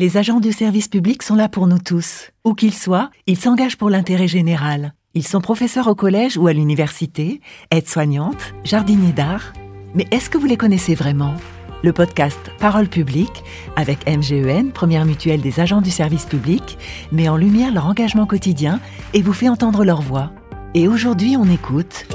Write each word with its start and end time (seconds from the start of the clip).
Les 0.00 0.16
agents 0.16 0.40
du 0.40 0.50
service 0.50 0.88
public 0.88 1.22
sont 1.22 1.34
là 1.34 1.50
pour 1.50 1.66
nous 1.66 1.78
tous. 1.78 2.30
Où 2.46 2.54
qu'ils 2.54 2.72
soient, 2.72 3.10
ils 3.26 3.36
s'engagent 3.36 3.76
pour 3.76 3.90
l'intérêt 3.90 4.28
général. 4.28 4.94
Ils 5.12 5.26
sont 5.26 5.42
professeurs 5.42 5.88
au 5.88 5.94
collège 5.94 6.38
ou 6.38 6.46
à 6.46 6.54
l'université, 6.54 7.42
aides-soignantes, 7.70 8.54
jardiniers 8.64 9.12
d'art. 9.12 9.52
Mais 9.94 10.06
est-ce 10.10 10.30
que 10.30 10.38
vous 10.38 10.46
les 10.46 10.56
connaissez 10.56 10.94
vraiment? 10.94 11.34
Le 11.82 11.92
podcast 11.92 12.50
Parole 12.58 12.88
publique, 12.88 13.44
avec 13.76 14.08
MGEN, 14.08 14.72
première 14.72 15.04
mutuelle 15.04 15.42
des 15.42 15.60
agents 15.60 15.82
du 15.82 15.90
service 15.90 16.24
public, 16.24 16.78
met 17.12 17.28
en 17.28 17.36
lumière 17.36 17.74
leur 17.74 17.84
engagement 17.84 18.24
quotidien 18.24 18.80
et 19.12 19.20
vous 19.20 19.34
fait 19.34 19.50
entendre 19.50 19.84
leur 19.84 20.00
voix. 20.00 20.32
Et 20.72 20.88
aujourd'hui, 20.88 21.36
on 21.36 21.44
écoute. 21.44 22.06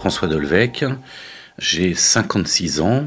François 0.00 0.26
Dolvec, 0.26 0.84
j'ai 1.58 1.94
56 1.94 2.80
ans. 2.80 3.04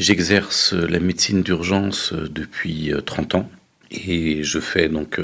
J'exerce 0.00 0.72
la 0.72 0.98
médecine 0.98 1.42
d'urgence 1.42 2.14
depuis 2.14 2.90
30 3.04 3.34
ans 3.34 3.50
et 3.90 4.42
je 4.42 4.58
fais 4.58 4.88
donc 4.88 5.20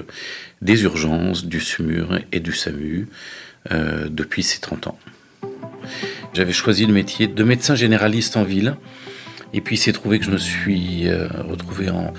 des 0.60 0.82
urgences, 0.82 1.46
du 1.46 1.60
SMUR 1.60 2.18
et 2.30 2.40
du 2.40 2.52
SAMU 2.52 3.08
euh, 3.72 4.08
depuis 4.10 4.42
ces 4.42 4.60
30 4.60 4.88
ans. 4.88 4.98
J'avais 6.34 6.52
choisi 6.52 6.84
le 6.84 6.92
métier 6.92 7.26
de 7.26 7.42
médecin 7.42 7.74
généraliste 7.74 8.36
en 8.36 8.44
ville 8.44 8.76
et 9.54 9.62
puis 9.62 9.76
il 9.76 9.78
s'est 9.78 9.94
trouvé 9.94 10.18
que 10.18 10.26
je 10.26 10.30
me 10.30 10.36
suis 10.36 11.08
euh, 11.08 11.26
retrouvé 11.48 11.88
en, 11.88 12.12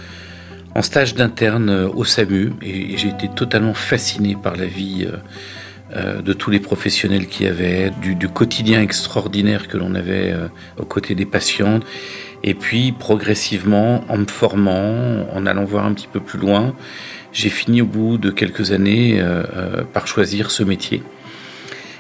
en 0.74 0.82
stage 0.82 1.14
d'interne 1.14 1.70
au 1.70 2.06
SAMU 2.06 2.54
et, 2.64 2.98
j'ai 2.98 3.10
été 3.10 3.30
totalement 3.30 3.76
fasciné 3.76 4.36
par 4.36 4.56
la 4.56 4.66
vie. 4.66 5.06
Euh, 5.08 5.18
euh, 5.96 6.22
de 6.22 6.34
tous 6.34 6.52
les 6.52 6.60
professionnels 6.60 7.28
qui 7.28 7.44
y 7.44 7.48
avait, 7.48 7.94
du, 8.02 8.28
quotidien 8.28 8.82
extraordinaire 8.82 9.70
que 9.70 9.78
l'on 9.78 9.96
avait 9.96 10.32
euh, 10.32 10.50
aux 10.78 10.84
côtés 10.84 11.16
des 11.16 11.26
patients. 11.26 11.80
Et 12.44 12.54
puis 12.54 12.92
progressivement, 12.92 14.04
en 14.10 14.18
me 14.18 14.26
formant, 14.26 15.26
en 15.34 15.46
allant 15.46 15.64
voir 15.64 15.86
un 15.86 15.94
petit 15.94 16.10
peu 16.12 16.20
plus 16.20 16.40
loin, 16.40 16.76
j'ai 17.32 17.50
fini 17.50 17.82
au 17.82 17.86
bout 17.86 18.18
de 18.18 18.32
quelques 18.32 18.74
années 18.74 19.20
euh, 19.22 19.84
par 19.94 20.08
choisir 20.08 20.52
ce 20.52 20.64
métier, 20.64 21.04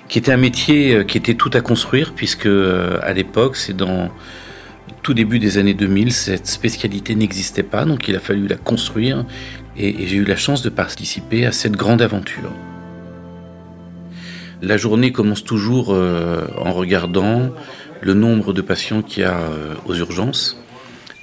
qui 0.09 0.19
était 0.19 0.33
un 0.33 0.37
métier 0.37 1.05
qui 1.07 1.17
était 1.17 1.35
tout 1.35 1.51
à 1.53 1.61
construire, 1.61 2.13
puisque 2.13 2.45
à 2.47 3.13
l'époque, 3.13 3.55
c'est 3.55 3.75
dans 3.75 4.11
tout 5.01 5.13
début 5.13 5.39
des 5.39 5.57
années 5.57 5.73
2000, 5.73 6.11
cette 6.11 6.47
spécialité 6.47 7.15
n'existait 7.15 7.63
pas, 7.63 7.85
donc 7.85 8.07
il 8.09 8.15
a 8.17 8.19
fallu 8.19 8.47
la 8.47 8.57
construire, 8.57 9.25
et 9.77 10.07
j'ai 10.07 10.17
eu 10.17 10.25
la 10.25 10.35
chance 10.35 10.61
de 10.61 10.69
participer 10.69 11.45
à 11.45 11.51
cette 11.53 11.77
grande 11.77 12.01
aventure. 12.01 12.51
La 14.61 14.77
journée 14.77 15.11
commence 15.11 15.43
toujours 15.43 15.93
euh, 15.93 16.47
en 16.57 16.73
regardant 16.73 17.51
le 18.01 18.13
nombre 18.15 18.53
de 18.53 18.61
patients 18.61 19.03
qu'il 19.03 19.21
y 19.21 19.25
a 19.25 19.37
euh, 19.37 19.75
aux 19.85 19.93
urgences 19.93 20.57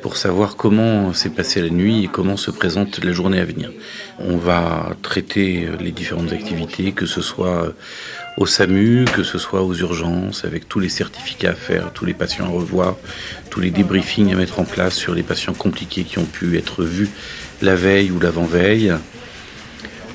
pour 0.03 0.17
savoir 0.17 0.55
comment 0.55 1.13
s'est 1.13 1.31
passée 1.31 1.61
la 1.61 1.71
nuit 1.71 2.05
et 2.05 2.07
comment 2.09 2.37
se 2.37 2.53
présente 2.53 3.03
la 3.03 3.13
journée 3.13 3.41
à 3.41 3.45
venir. 3.45 3.73
On 4.21 4.37
va 4.37 4.91
traiter 5.03 5.67
euh, 5.67 5.77
les 5.81 5.91
différentes 5.91 6.33
activités, 6.33 6.93
que 6.93 7.07
ce 7.07 7.23
soit 7.23 7.75
au 8.37 8.47
SAMU, 8.47 9.05
que 9.07 9.25
ce 9.25 9.39
soit 9.39 9.63
aux 9.63 9.75
urgences, 9.75 10.45
avec 10.45 10.69
tous 10.69 10.79
les 10.79 10.89
certificats 10.89 11.51
à 11.51 11.55
faire, 11.55 11.93
tous 11.93 12.05
les 12.05 12.15
patients 12.15 12.45
à 12.45 12.51
revoir, 12.51 12.97
tous 13.51 13.59
les 13.59 13.71
débriefings 13.71 14.33
à 14.33 14.37
mettre 14.37 14.61
en 14.61 14.65
place 14.65 14.95
sur 14.95 15.13
les 15.13 15.25
patients 15.25 15.55
compliqués 15.55 16.05
qui 16.05 16.19
ont 16.19 16.25
pu 16.25 16.57
être 16.57 16.85
vus 16.85 17.09
la 17.63 17.75
veille 17.75 18.13
ou 18.13 18.21
l'avant-veille. 18.21 18.93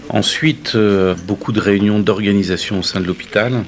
Ensuite, 0.09 0.73
euh, 0.73 1.13
beaucoup 1.27 1.51
de 1.51 1.59
réunions 1.59 1.99
d'organisation 1.99 2.79
au 2.79 2.83
sein 2.83 2.99
de 2.99 3.05
l'hôpital, 3.05 3.63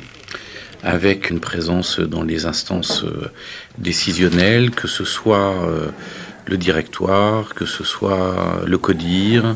avec 0.81 1.29
une 1.29 1.39
présence 1.39 1.99
dans 1.99 2.23
les 2.23 2.47
instances 2.47 3.03
euh, 3.03 3.29
décisionnelles, 3.77 4.71
que 4.71 4.87
ce 4.87 5.05
soit 5.05 5.53
euh, 5.53 5.89
le 6.47 6.57
directoire, 6.57 7.53
que 7.53 7.67
ce 7.67 7.83
soit 7.83 8.63
le 8.65 8.75
CODIR, 8.79 9.55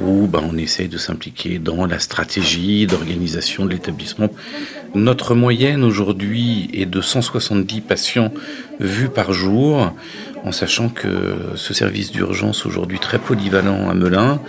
où 0.00 0.26
ben, 0.26 0.42
on 0.42 0.56
essaye 0.56 0.88
de 0.88 0.98
s'impliquer 0.98 1.60
dans 1.60 1.86
la 1.86 2.00
stratégie 2.00 2.88
d'organisation 2.88 3.64
de 3.64 3.70
l'établissement. 3.70 4.28
Notre 4.96 5.36
moyenne 5.36 5.84
aujourd'hui 5.84 6.68
est 6.72 6.86
de 6.86 7.00
170 7.00 7.80
patients 7.80 8.34
vus 8.80 9.08
par 9.08 9.32
jour, 9.32 9.94
en 10.44 10.50
sachant 10.50 10.88
que 10.88 11.36
ce 11.54 11.72
service 11.74 12.10
d'urgence 12.10 12.66
aujourd'hui 12.66 12.98
très 12.98 13.20
polyvalent 13.20 13.88
à 13.88 13.94
Melun 13.94 14.40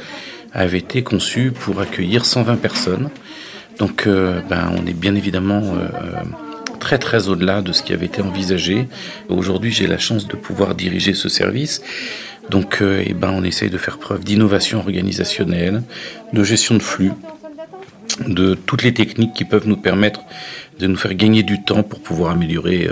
avait 0.56 0.80
été 0.80 1.04
conçu 1.04 1.52
pour 1.52 1.80
accueillir 1.82 2.26
120 2.26 2.56
personnes. 2.56 3.10
Donc 3.78 4.08
euh, 4.08 4.42
ben, 4.50 4.72
on 4.76 4.88
est 4.88 4.94
bien 4.94 5.14
évidemment 5.16 5.62
euh, 5.62 5.88
euh, 6.02 6.78
très 6.80 6.98
très 6.98 7.28
au-delà 7.28 7.62
de 7.62 7.74
ce 7.74 7.84
qui 7.84 7.94
avait 7.94 8.06
été 8.06 8.22
envisagé. 8.22 8.88
Aujourd'hui 9.28 9.72
j'ai 9.72 9.86
la 9.86 9.98
chance 9.98 10.28
de 10.28 10.36
pouvoir 10.36 10.74
diriger 10.74 11.14
ce 11.14 11.30
service. 11.30 11.82
Donc 12.50 12.82
eh 12.82 13.14
ben, 13.14 13.32
on 13.32 13.44
essaye 13.44 13.70
de 13.70 13.78
faire 13.78 13.98
preuve 13.98 14.24
d'innovation 14.24 14.80
organisationnelle, 14.80 15.84
de 16.32 16.44
gestion 16.44 16.76
de 16.76 16.82
flux, 16.82 17.12
de 18.28 18.54
toutes 18.54 18.84
les 18.84 18.94
techniques 18.94 19.34
qui 19.34 19.46
peuvent 19.46 19.68
nous 19.68 19.78
permettre 19.78 20.22
de 20.80 20.86
nous 20.86 20.96
faire 20.96 21.16
gagner 21.16 21.42
du 21.42 21.64
temps 21.64 21.82
pour 21.82 22.02
pouvoir 22.02 22.32
améliorer 22.32 22.88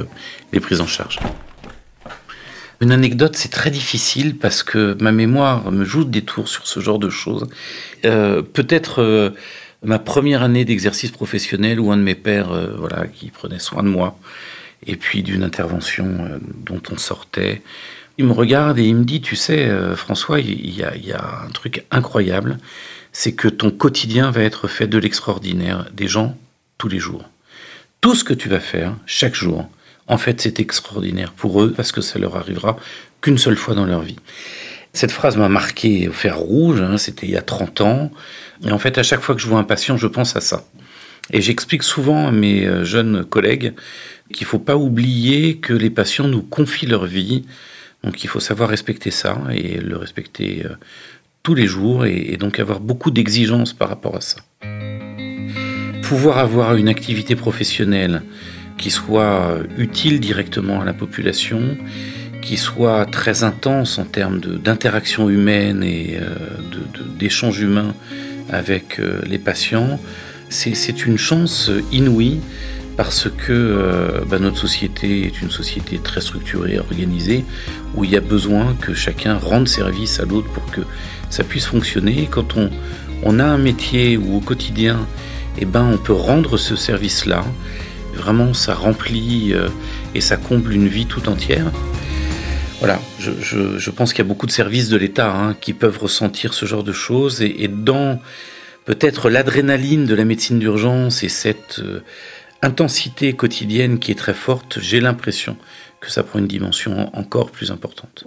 les 0.51 0.59
prises 0.59 0.81
en 0.81 0.87
charge. 0.87 1.19
Une 2.83 2.91
anecdote, 2.91 3.37
c'est 3.37 3.47
très 3.47 3.71
difficile 3.71 4.37
parce 4.37 4.61
que 4.61 4.97
ma 4.99 5.13
mémoire 5.13 5.71
me 5.71 5.85
joue 5.85 6.03
des 6.03 6.21
tours 6.21 6.49
sur 6.49 6.67
ce 6.67 6.81
genre 6.81 6.99
de 6.99 7.09
choses. 7.09 7.47
Euh, 8.03 8.41
peut-être 8.41 9.01
euh, 9.01 9.29
ma 9.83 9.99
première 9.99 10.43
année 10.43 10.65
d'exercice 10.65 11.09
professionnel 11.09 11.79
où 11.79 11.93
un 11.93 11.95
de 11.95 12.01
mes 12.01 12.13
pères, 12.13 12.51
euh, 12.51 12.75
voilà, 12.77 13.07
qui 13.07 13.29
prenait 13.29 13.59
soin 13.59 13.83
de 13.83 13.87
moi, 13.87 14.19
et 14.85 14.97
puis 14.97 15.23
d'une 15.23 15.43
intervention 15.43 16.41
dont 16.65 16.81
on 16.91 16.97
sortait, 16.97 17.61
il 18.17 18.25
me 18.25 18.33
regarde 18.33 18.77
et 18.79 18.83
il 18.83 18.95
me 18.97 19.05
dit, 19.05 19.21
tu 19.21 19.37
sais, 19.37 19.71
François, 19.95 20.41
il 20.41 20.75
y, 20.77 20.83
a, 20.83 20.93
il 20.97 21.05
y 21.05 21.13
a 21.13 21.43
un 21.47 21.51
truc 21.51 21.85
incroyable, 21.89 22.57
c'est 23.13 23.31
que 23.31 23.47
ton 23.47 23.71
quotidien 23.71 24.29
va 24.29 24.41
être 24.41 24.67
fait 24.67 24.87
de 24.87 24.97
l'extraordinaire, 24.97 25.85
des 25.93 26.09
gens 26.09 26.37
tous 26.77 26.89
les 26.89 26.99
jours. 26.99 27.29
Tout 28.01 28.13
ce 28.13 28.25
que 28.25 28.33
tu 28.33 28.49
vas 28.49 28.59
faire 28.59 28.93
chaque 29.05 29.35
jour, 29.35 29.69
en 30.07 30.17
fait, 30.17 30.41
c'est 30.41 30.59
extraordinaire 30.59 31.31
pour 31.31 31.61
eux 31.61 31.73
parce 31.75 31.91
que 31.91 32.01
ça 32.01 32.19
leur 32.19 32.35
arrivera 32.35 32.77
qu'une 33.21 33.37
seule 33.37 33.55
fois 33.55 33.73
dans 33.73 33.85
leur 33.85 34.01
vie. 34.01 34.17
Cette 34.91 35.11
phrase 35.11 35.37
m'a 35.37 35.49
marqué 35.49 36.07
au 36.07 36.11
fer 36.11 36.37
rouge, 36.37 36.81
hein, 36.81 36.97
c'était 36.97 37.25
il 37.25 37.31
y 37.31 37.37
a 37.37 37.41
30 37.41 37.81
ans. 37.81 38.11
Et 38.65 38.71
en 38.71 38.77
fait, 38.77 38.97
à 38.97 39.03
chaque 39.03 39.21
fois 39.21 39.33
que 39.33 39.41
je 39.41 39.47
vois 39.47 39.59
un 39.59 39.63
patient, 39.63 39.97
je 39.97 40.07
pense 40.07 40.35
à 40.35 40.41
ça. 40.41 40.65
Et 41.31 41.41
j'explique 41.41 41.83
souvent 41.83 42.27
à 42.27 42.31
mes 42.31 42.65
euh, 42.65 42.83
jeunes 42.83 43.23
collègues 43.23 43.73
qu'il 44.33 44.45
ne 44.45 44.49
faut 44.49 44.59
pas 44.59 44.75
oublier 44.75 45.57
que 45.57 45.73
les 45.73 45.89
patients 45.89 46.27
nous 46.27 46.41
confient 46.41 46.85
leur 46.85 47.05
vie. 47.05 47.45
Donc 48.03 48.23
il 48.23 48.27
faut 48.27 48.41
savoir 48.41 48.69
respecter 48.69 49.09
ça 49.09 49.41
et 49.51 49.77
le 49.77 49.95
respecter 49.95 50.63
euh, 50.65 50.75
tous 51.43 51.55
les 51.55 51.65
jours 51.65 52.05
et 52.05 52.37
donc 52.37 52.59
avoir 52.59 52.79
beaucoup 52.79 53.11
d'exigences 53.11 53.73
par 53.73 53.89
rapport 53.89 54.15
à 54.15 54.21
ça. 54.21 54.37
Pouvoir 56.03 56.37
avoir 56.37 56.75
une 56.75 56.87
activité 56.87 57.35
professionnelle 57.35 58.21
qui 58.83 58.91
soit 58.91 59.59
utile 59.77 60.19
directement 60.19 60.81
à 60.81 60.83
la 60.83 60.91
population, 60.91 61.77
qui 62.41 62.57
soit 62.57 63.05
très 63.05 63.45
intense 63.45 63.97
en 63.97 64.03
termes 64.03 64.41
d'interaction 64.41 65.29
humaine 65.29 65.83
et 65.83 66.17
euh, 66.19 66.35
d'échange 67.17 67.61
humain 67.61 67.95
avec 68.49 68.99
euh, 68.99 69.21
les 69.25 69.37
patients, 69.37 70.01
c'est 70.49 71.05
une 71.05 71.17
chance 71.17 71.71
inouïe 71.93 72.41
parce 72.97 73.29
que 73.29 73.53
euh, 73.53 74.19
bah, 74.29 74.37
notre 74.37 74.57
société 74.57 75.27
est 75.27 75.41
une 75.41 75.49
société 75.49 75.97
très 76.03 76.19
structurée, 76.19 76.77
organisée, 76.77 77.45
où 77.95 78.03
il 78.03 78.11
y 78.11 78.17
a 78.17 78.21
besoin 78.35 78.75
que 78.81 78.93
chacun 78.93 79.37
rende 79.37 79.69
service 79.69 80.19
à 80.19 80.25
l'autre 80.25 80.49
pour 80.49 80.65
que 80.71 80.81
ça 81.29 81.45
puisse 81.45 81.67
fonctionner. 81.67 82.27
quand 82.29 82.57
on, 82.57 82.69
on 83.23 83.39
a 83.39 83.45
un 83.45 83.57
métier 83.57 84.17
où 84.17 84.35
au 84.35 84.41
quotidien, 84.41 85.07
eh 85.57 85.63
ben, 85.63 85.85
on 85.93 85.97
peut 85.97 86.11
rendre 86.11 86.57
ce 86.57 86.75
service-là, 86.75 87.45
Vraiment, 88.13 88.53
ça 88.53 88.73
remplit 88.73 89.53
euh, 89.53 89.69
et 90.15 90.21
ça 90.21 90.37
comble 90.37 90.73
une 90.73 90.87
vie 90.87 91.05
tout 91.05 91.27
entière. 91.29 91.71
Voilà, 92.79 92.99
je, 93.17 93.89
pense 93.91 94.11
qu'il 94.11 94.23
y 94.23 94.27
a 94.27 94.27
beaucoup 94.27 94.45
de 94.45 94.51
services 94.51 94.89
de 94.89 94.97
l'État 94.97 95.33
hein, 95.33 95.55
qui 95.59 95.71
peuvent 95.71 95.97
ressentir 95.99 96.53
ce 96.53 96.65
genre 96.65 96.83
de 96.83 96.91
choses 96.91 97.41
et, 97.41 97.69
dans 97.69 98.19
peut-être 98.83 99.29
l'adrénaline 99.29 100.05
de 100.05 100.13
la 100.13 100.25
médecine 100.25 100.59
d'urgence 100.59 101.23
et 101.23 101.29
cette 101.29 101.79
euh, 101.79 102.01
intensité 102.61 103.33
quotidienne 103.33 103.99
qui 103.99 104.11
est 104.11 104.15
très 104.15 104.33
forte, 104.33 104.79
j'ai 104.81 104.99
l'impression 104.99 105.55
que 106.01 106.11
ça 106.11 106.23
prend 106.23 106.39
une 106.39 106.47
dimension 106.47 107.09
encore 107.17 107.51
plus 107.51 107.71
importante. 107.71 108.25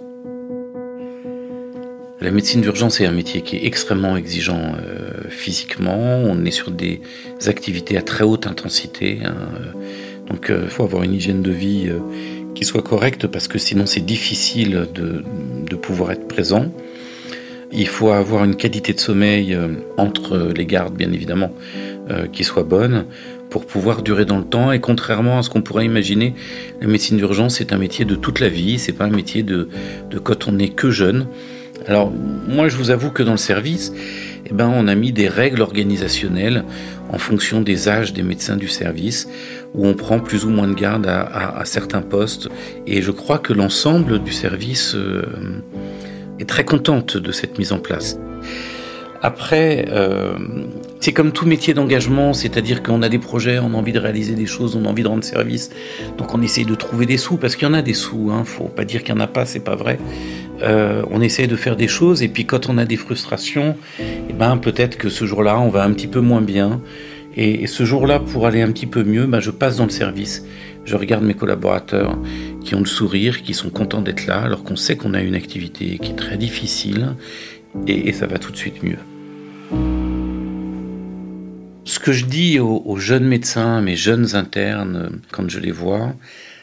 La 2.19 2.31
médecine 2.31 2.61
d'urgence 2.61 2.99
est 2.99 3.05
un 3.05 3.11
métier 3.11 3.41
qui 3.41 3.57
est 3.57 3.65
extrêmement 3.65 4.17
exigeant 4.17 4.59
euh, 4.59 5.29
physiquement. 5.29 5.95
On 5.95 6.45
est 6.45 6.51
sur 6.51 6.71
des 6.71 6.99
activités 7.45 7.95
à 7.95 8.01
très 8.01 8.23
haute 8.23 8.47
intensité. 8.47 9.19
Hein, 9.23 9.35
euh. 9.59 10.27
donc 10.27 10.47
il 10.49 10.67
faut 10.67 10.83
avoir 10.83 11.03
une 11.03 11.13
hygiène 11.13 11.43
de 11.43 11.51
vie 11.51 11.87
euh, 11.87 11.99
qui 12.55 12.65
soit 12.65 12.81
correcte 12.81 13.27
parce 13.27 13.47
que 13.47 13.59
sinon 13.59 13.85
c'est 13.85 14.03
difficile 14.03 14.87
de, 14.95 15.23
de, 15.69 15.75
pouvoir 15.75 16.11
être 16.11 16.27
présent. 16.27 16.71
Il 17.71 17.87
faut 17.87 18.09
avoir 18.09 18.43
une 18.45 18.55
qualité 18.55 18.93
de 18.93 18.99
sommeil 18.99 19.55
entre 19.97 20.51
les 20.55 20.65
gardes, 20.65 20.95
bien 20.95 21.11
évidemment, 21.11 21.51
qui 22.31 22.45
soit 22.45 22.63
bonne 22.63 23.05
pour 23.49 23.65
pouvoir 23.65 24.01
durer 24.03 24.23
dans 24.23 24.37
le 24.37 24.45
temps. 24.45 24.71
Et 24.71 24.79
contrairement 24.79 25.37
à 25.37 25.43
ce 25.43 25.49
qu'on 25.49 25.61
pourrait 25.61 25.85
imaginer, 25.85 26.33
la 26.81 26.87
médecine 26.87 27.17
d'urgence 27.17 27.59
est 27.59 27.73
un 27.73 27.77
métier 27.77 28.05
de 28.05 28.15
toute 28.15 28.39
la 28.39 28.47
vie. 28.47 28.79
C'est 28.79 28.93
pas 28.93 29.05
un 29.05 29.09
métier 29.09 29.43
de, 29.43 29.67
de 30.09 30.17
quand 30.17 30.47
on 30.47 30.53
n'est 30.53 30.69
que 30.69 30.89
jeune. 30.89 31.27
Alors, 31.85 32.11
moi, 32.11 32.67
je 32.67 32.77
vous 32.77 32.91
avoue 32.91 33.11
que 33.11 33.23
dans 33.23 33.31
le 33.31 33.37
service, 33.37 33.93
eh 34.45 34.53
ben, 34.53 34.71
on 34.73 34.87
a 34.87 34.95
mis 34.95 35.11
des 35.11 35.27
règles 35.27 35.61
organisationnelles 35.61 36.63
en 37.09 37.17
fonction 37.17 37.61
des 37.61 37.87
âges 37.87 38.13
des 38.13 38.23
médecins 38.23 38.57
du 38.57 38.67
service, 38.67 39.27
où 39.73 39.85
on 39.85 39.93
prend 39.93 40.19
plus 40.19 40.45
ou 40.45 40.49
moins 40.49 40.67
de 40.67 40.73
garde 40.73 41.07
à, 41.07 41.61
certains 41.65 42.01
postes. 42.01 42.49
Et 42.85 43.01
je 43.01 43.11
crois 43.11 43.39
que 43.39 43.53
l'ensemble 43.53 44.19
du 44.19 44.33
service 44.33 44.95
euh, 44.95 45.23
est 46.39 46.49
très 46.49 46.65
contente 46.65 47.17
de 47.17 47.31
cette 47.31 47.57
mise 47.57 47.71
en 47.71 47.79
place. 47.79 48.17
Après, 49.21 49.85
euh, 49.89 50.35
c'est 50.99 51.11
comme 51.11 51.31
tout 51.31 51.45
métier 51.45 51.73
d'engagement, 51.73 52.33
c'est-à-dire 52.33 52.83
qu'on 52.83 53.01
a 53.01 53.09
des 53.09 53.17
projets, 53.17 53.57
on 53.57 53.73
a 53.73 53.77
envie 53.77 53.91
de 53.91 53.99
réaliser 53.99 54.35
des 54.35 54.45
choses, 54.45 54.75
on 54.75 54.85
a 54.85 54.89
envie 54.89 55.03
de 55.03 55.07
rendre 55.07 55.23
service, 55.23 55.71
donc 56.17 56.35
on 56.35 56.41
essaye 56.41 56.65
de 56.65 56.75
trouver 56.75 57.07
des 57.07 57.17
sous, 57.17 57.37
parce 57.37 57.55
qu'il 57.55 57.67
y 57.67 57.71
en 57.71 57.73
a 57.73 57.81
des 57.81 57.95
sous, 57.95 58.29
hein, 58.31 58.43
faut 58.45 58.65
pas 58.65 58.85
dire 58.85 59.03
qu'il 59.03 59.15
n'y 59.15 59.21
en 59.21 59.23
a 59.23 59.27
pas, 59.27 59.45
c'est 59.45 59.63
pas 59.63 59.75
vrai. 59.75 59.97
Euh, 60.61 61.03
on 61.11 61.21
essaye 61.21 61.47
de 61.47 61.55
faire 61.55 61.75
des 61.75 61.87
choses, 61.87 62.23
et 62.23 62.27
puis 62.27 62.45
quand 62.45 62.69
on 62.69 62.77
a 62.77 62.85
des 62.85 62.97
frustrations, 62.97 63.75
eh 63.99 64.33
ben, 64.33 64.57
peut-être 64.57 64.97
que 64.97 65.09
ce 65.09 65.25
jour-là, 65.25 65.59
on 65.59 65.69
va 65.69 65.83
un 65.83 65.91
petit 65.91 66.07
peu 66.07 66.19
moins 66.19 66.41
bien, 66.41 66.81
et, 67.35 67.67
ce 67.67 67.85
jour-là, 67.85 68.19
pour 68.19 68.47
aller 68.47 68.63
un 68.63 68.71
petit 68.71 68.87
peu 68.87 69.03
mieux, 69.03 69.27
ben, 69.27 69.39
je 69.39 69.51
passe 69.51 69.77
dans 69.77 69.83
le 69.83 69.91
service, 69.91 70.45
je 70.85 70.95
regarde 70.95 71.23
mes 71.23 71.35
collaborateurs 71.35 72.17
qui 72.63 72.73
ont 72.73 72.79
le 72.79 72.85
sourire, 72.85 73.43
qui 73.43 73.53
sont 73.53 73.69
contents 73.69 74.01
d'être 74.01 74.25
là, 74.25 74.41
alors 74.41 74.63
qu'on 74.63 74.75
sait 74.75 74.97
qu'on 74.97 75.13
a 75.13 75.21
une 75.21 75.35
activité 75.35 75.99
qui 75.99 76.11
est 76.11 76.15
très 76.15 76.37
difficile, 76.37 77.15
et 77.85 78.11
ça 78.13 78.25
va 78.25 78.39
tout 78.39 78.51
de 78.51 78.57
suite 78.57 78.81
mieux. 78.81 78.97
Ce 81.87 81.99
que 81.99 82.11
je 82.11 82.25
dis 82.25 82.59
aux, 82.59 82.97
jeunes 82.97 83.23
médecins, 83.23 83.81
mes 83.81 83.95
jeunes 83.95 84.35
internes, 84.35 85.21
quand 85.31 85.49
je 85.49 85.59
les 85.59 85.71
vois, 85.71 86.13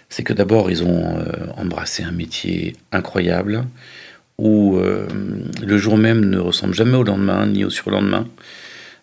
c'est 0.08 0.22
que 0.22 0.32
d'abord, 0.32 0.70
ils 0.70 0.82
ont 0.84 1.18
euh, 1.18 1.46
embrassé 1.56 2.02
un 2.02 2.12
métier 2.12 2.74
incroyable, 2.92 3.64
où 4.38 4.76
euh, 4.76 5.06
le 5.62 5.78
jour 5.78 5.96
même 5.96 6.24
ne 6.24 6.38
ressemble 6.38 6.74
jamais 6.74 6.96
au 6.96 7.04
lendemain, 7.04 7.46
ni 7.46 7.64
au 7.64 7.70
surlendemain. 7.70 8.26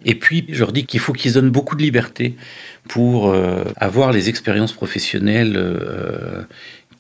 Et 0.04 0.16
puis, 0.16 0.46
je 0.50 0.60
leur 0.60 0.72
dis 0.72 0.86
qu'il 0.86 1.00
faut 1.00 1.14
qu'ils 1.14 1.34
donnent 1.34 1.52
beaucoup 1.52 1.76
de 1.76 1.84
liberté 1.84 2.36
pour 2.90 3.30
euh, 3.30 3.64
avoir 3.78 4.12
les 4.12 4.30
expériences 4.30 4.74
professionnelles 4.74 5.58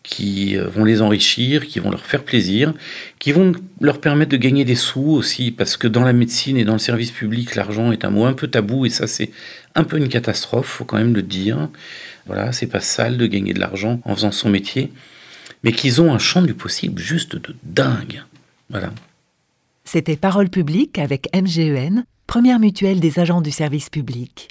qui 0.04 0.58
euh, 0.58 0.68
vont 0.68 0.84
les 0.84 1.02
enrichir, 1.02 1.68
qui 1.68 1.80
vont 1.80 1.92
leur 1.92 2.06
faire 2.06 2.24
plaisir, 2.24 2.74
qui 3.20 3.32
vont 3.32 3.54
leur 3.80 4.02
permettre 4.02 4.32
de 4.32 4.38
gagner 4.38 4.66
des 4.66 4.76
sous 4.76 5.12
aussi, 5.12 5.52
parce 5.52 5.78
que 5.78 5.88
dans 5.88 6.04
la 6.04 6.14
médecine 6.14 6.58
et 6.58 6.64
dans 6.64 6.74
le 6.74 6.80
service 6.80 7.12
public, 7.12 7.56
l'argent 7.56 7.92
est 7.92 8.04
un 8.06 8.10
mot 8.10 8.26
un 8.26 8.34
peu 8.34 8.48
tabou, 8.48 8.86
et 8.86 8.90
ça 8.90 9.08
c'est 9.08 9.32
un 9.76 9.84
peu 9.84 9.98
une 9.98 10.10
catastrophe, 10.10 10.68
faut 10.68 10.86
quand 10.86 10.98
même 10.98 11.14
le 11.14 11.22
dire. 11.22 11.70
Voilà, 12.26 12.52
c'est 12.52 12.68
pas 12.68 12.80
sale 12.80 13.18
de 13.18 13.28
gagner 13.28 13.54
de 13.54 13.60
l'argent 13.60 14.00
en 14.06 14.16
faisant 14.16 14.32
son 14.32 14.50
métier, 14.50 14.92
mais 15.64 15.72
qu'ils 15.72 16.02
ont 16.02 16.14
un 16.14 16.20
champ 16.20 16.42
du 16.42 16.54
possible 16.54 17.02
juste 17.02 17.36
de 17.36 17.56
dingue. 17.64 18.24
Voilà. 18.70 18.92
C'était 19.84 20.16
Parole 20.16 20.50
publique 20.50 20.98
avec 21.00 21.28
MGEN, 21.36 22.06
première 22.28 22.60
mutuelle 22.60 23.00
des 23.00 23.20
agents 23.20 23.42
du 23.42 23.52
service 23.52 23.90
public. 23.90 24.50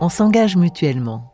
On 0.00 0.08
s'engage 0.08 0.56
mutuellement. 0.56 1.31